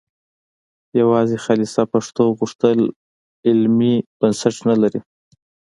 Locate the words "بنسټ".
4.19-4.55